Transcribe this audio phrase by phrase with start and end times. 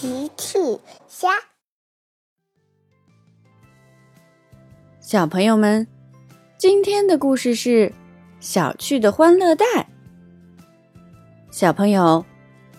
[0.00, 0.78] 奇趣
[1.08, 1.28] 虾，
[5.00, 5.88] 小朋友们，
[6.56, 7.92] 今天的故事是
[8.38, 9.66] 小趣的欢乐袋。
[11.50, 12.24] 小朋友，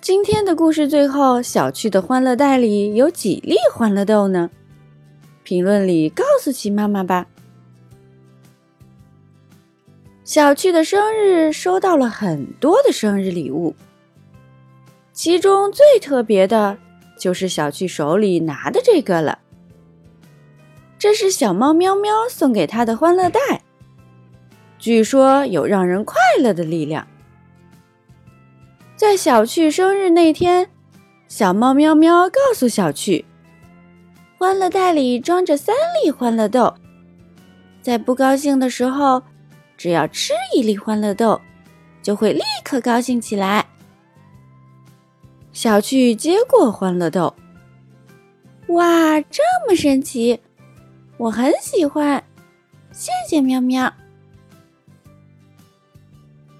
[0.00, 4.48] 今天的故事最后，小趣的欢乐袋里有几粒欢乐豆呢？
[5.42, 7.26] 评论里告诉奇妈妈吧。
[10.24, 13.76] 小趣的生日收到了很多的生日礼物，
[15.12, 16.78] 其中最特别的
[17.22, 19.38] 就是小趣手里拿的这个了。
[20.98, 23.62] 这是小猫喵喵送给他的欢乐袋，
[24.76, 27.06] 据说有让人快乐的力量。
[28.96, 30.68] 在小趣生日那天，
[31.28, 33.24] 小猫喵喵告诉小趣，
[34.36, 36.74] 欢乐袋里装着三粒欢乐豆，
[37.80, 39.22] 在不高兴的时候。
[39.76, 41.40] 只要吃一粒欢乐豆，
[42.02, 43.66] 就会立刻高兴起来。
[45.62, 47.36] 小趣接过欢乐豆，
[48.66, 50.40] 哇，这么神奇！
[51.16, 52.24] 我很喜欢，
[52.90, 53.94] 谢谢喵喵。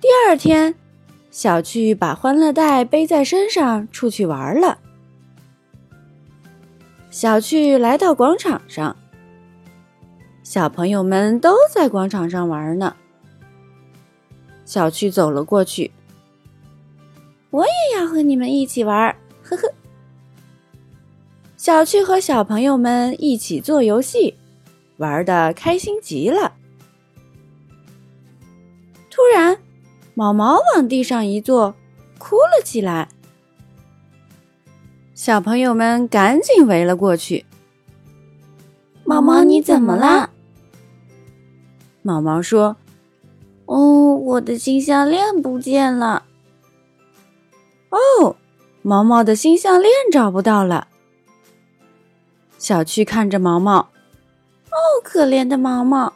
[0.00, 0.74] 第二天，
[1.30, 4.78] 小趣把欢乐袋背在身上出去玩了。
[7.08, 8.96] 小趣来到广场上，
[10.42, 12.96] 小朋友们都在广场上玩呢。
[14.64, 15.92] 小趣走了过去，
[18.18, 19.72] 和你们一起玩，呵呵。
[21.56, 24.34] 小趣和小朋友们一起做游戏，
[24.96, 26.54] 玩的开心极了。
[29.08, 29.56] 突然，
[30.14, 31.76] 毛毛往地上一坐，
[32.18, 33.08] 哭了起来。
[35.14, 37.46] 小朋友们赶紧围了过去。
[39.04, 40.30] 毛毛，你怎么了？
[42.02, 42.76] 毛毛说。
[43.66, 46.24] 哦，我的金项链不见了。
[47.90, 48.36] 哦，
[48.82, 50.88] 毛毛的新项链找不到了。
[52.58, 56.12] 小趣看着毛毛，哦，可怜的毛毛，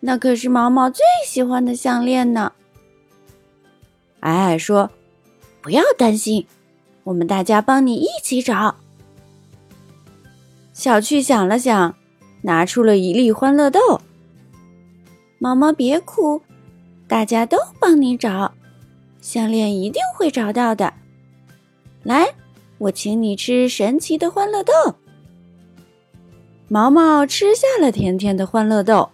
[0.00, 2.52] 那可是毛毛最喜欢的项链呢。
[4.20, 4.90] 矮矮说
[5.60, 6.46] ：“不要担心，
[7.04, 8.76] 我们大家帮你一起找。”
[10.72, 11.94] 小趣想了想，
[12.42, 14.00] 拿出了一粒欢乐豆。
[15.38, 16.42] 毛毛别哭。
[17.06, 18.54] 大家都帮你找，
[19.20, 20.94] 项链一定会找到的。
[22.04, 22.34] 来，
[22.76, 24.72] 我请你吃神奇的欢乐豆。
[26.68, 29.10] 毛毛吃下了甜甜的欢乐豆，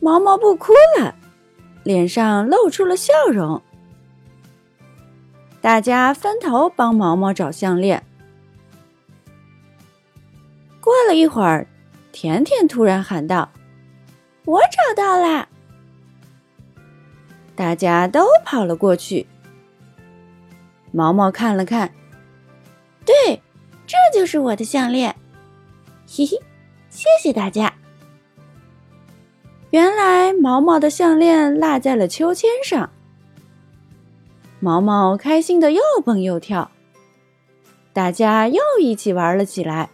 [0.00, 1.14] 毛毛不哭了，
[1.84, 3.62] 脸上露出了笑容。
[5.60, 8.02] 大家分头帮毛毛找项链。
[10.80, 11.66] 过了一会儿，
[12.12, 13.48] 甜甜突然喊道
[14.44, 15.48] ：“我找到啦！”
[17.56, 19.26] 大家都跑了过去。
[20.96, 21.92] 毛毛看了看，
[23.04, 23.42] 对，
[23.86, 25.14] 这就是我的项链。
[26.08, 26.40] 嘿嘿，
[26.88, 27.70] 谢谢大家。
[29.72, 32.90] 原来毛毛的项链落在了秋千上。
[34.58, 36.70] 毛毛开心的又蹦又跳，
[37.92, 39.90] 大家又一起玩了起来。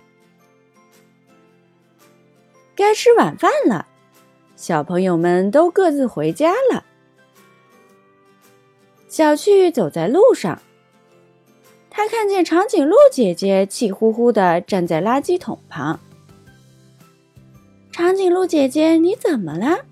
[2.77, 3.89] 该吃晚饭了，
[4.55, 6.85] 小朋友们都各自回家了。
[9.09, 10.63] 小趣走在路上，
[11.95, 16.01] 他看见长颈鹿姐姐气呼呼的站在垃圾桶旁。
[17.91, 19.85] 长颈鹿姐姐，你怎么了？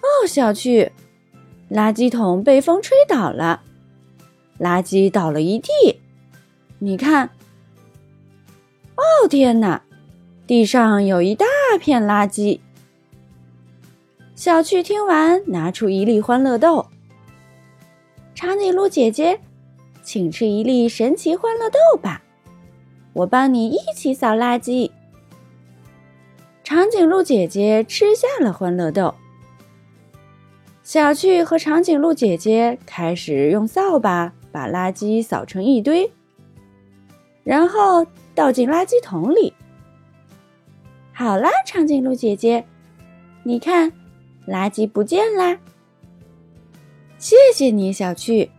[0.00, 0.92] 哦，小趣，
[1.68, 3.62] 垃圾桶被风吹倒了，
[4.60, 5.68] 垃圾倒了一地。
[6.78, 7.30] 你看，
[8.94, 9.82] 哦天哪，
[10.46, 11.44] 地上有一大
[11.80, 12.60] 片垃圾。
[14.36, 16.86] 小趣听完，拿出一粒欢乐豆。
[18.36, 19.40] 长颈鹿姐姐，
[20.04, 22.22] 请吃一粒神奇欢乐豆吧，
[23.14, 24.90] 我帮你一起扫垃圾。
[26.62, 29.14] 长颈鹿姐姐吃下了欢乐豆。
[30.82, 36.12] 小趣和长颈鹿姐姐开始用扫把把垃圾扫成一堆，
[37.42, 39.54] 然后倒进垃圾桶里。
[41.12, 42.66] 好啦，长颈鹿姐姐，
[43.42, 43.90] 你看，
[44.46, 45.58] 垃圾不见啦。
[47.18, 48.50] 谢谢你，小趣，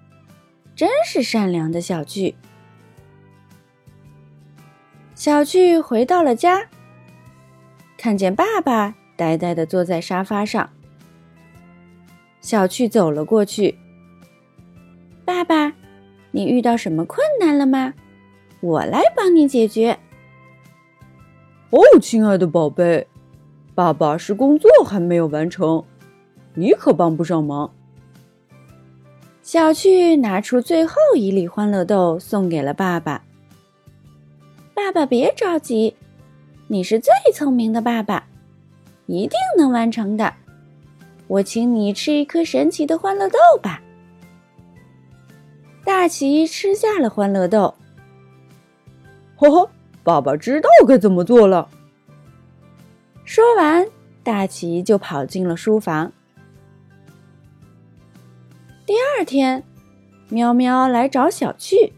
[0.75, 2.36] 真是善良的小趣。
[5.13, 6.68] 小趣回到了家，
[7.98, 10.69] 看见爸爸呆呆的坐在沙发上。
[12.42, 13.77] 小趣走了过去，
[15.24, 15.74] 爸爸，
[16.31, 17.94] 你遇到什么困难了吗？
[18.60, 19.98] 我来帮你解决。
[21.69, 23.07] 哦，亲爱的宝贝，
[23.74, 25.83] 爸爸是工作还没有完成，
[26.54, 27.74] 你可帮不上忙。
[29.45, 33.21] 小趣拿出最后一粒欢乐豆，送给了爸爸。
[34.74, 35.95] 爸爸，别着急，
[36.65, 38.25] 你是最聪明的爸爸，
[39.06, 40.33] 一定能完成的。
[41.27, 43.80] 我请你吃一颗神奇的欢乐豆吧。
[45.83, 47.71] 大奇吃下了欢乐豆。
[49.36, 49.69] 呵呵，
[50.03, 51.69] 爸爸知道该怎么做了。
[53.25, 53.88] 说完，
[54.24, 56.12] 大奇就跑进了书房。
[58.85, 59.63] 第二天，
[60.29, 61.91] 喵喵来找小趣。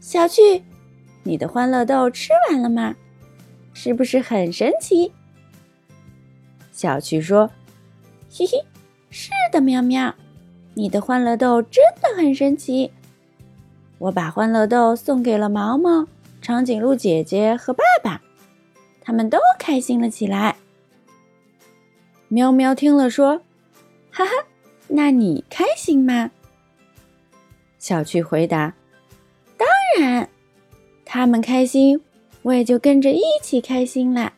[0.00, 0.62] 小趣，
[1.24, 2.96] 你的欢乐豆吃完了吗？
[3.74, 5.12] 是不是很神奇？
[6.72, 7.50] 小趣说
[8.32, 8.64] ：“嘿嘿，
[9.10, 10.14] 是的，喵喵，
[10.72, 12.90] 你的欢乐豆真的很神奇。
[13.98, 16.06] 我把欢乐豆送给了毛毛、
[16.40, 18.22] 长颈鹿姐姐和爸爸，
[19.02, 20.56] 他们都开心了起来。”
[22.28, 23.42] 喵喵听了说
[24.10, 24.32] ：“哈哈。”
[24.94, 26.30] 那你开心吗？
[27.78, 28.74] 小趣回答
[29.56, 29.66] ：“当
[29.98, 30.28] 然，
[31.02, 31.98] 他们开心，
[32.42, 34.34] 我也就跟着一起开心了。”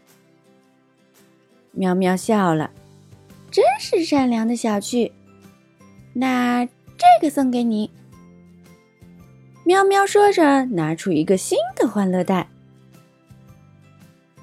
[1.73, 2.71] 喵喵笑了，
[3.51, 5.11] 真是善良的小趣。
[6.13, 7.91] 那这个送给你。
[9.65, 12.49] 喵喵说着，拿出一个新的欢乐袋。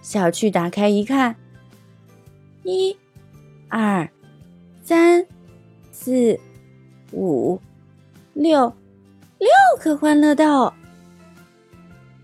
[0.02, 1.38] 小趣打开一看，
[2.64, 2.98] 一、
[3.70, 4.10] 二、
[4.84, 5.26] 三。
[6.04, 6.40] 四、
[7.12, 7.62] 五、
[8.34, 8.74] 六，
[9.38, 9.50] 六
[9.80, 10.74] 颗欢乐豆。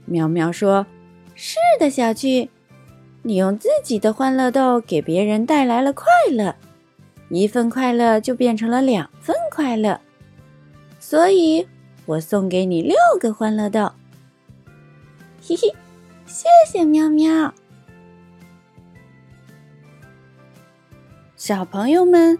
[0.05, 0.87] 喵喵说
[1.35, 2.49] ：“是的，小趣，
[3.21, 6.55] 你用自己的欢乐豆给别人带来了快乐，
[7.29, 10.01] 一份快乐就变成了两份快乐，
[10.99, 11.67] 所以
[12.07, 13.91] 我送给你六个欢乐豆。”
[15.47, 15.71] 嘿嘿，
[16.25, 17.53] 谢谢喵喵。
[21.35, 22.39] 小朋友们。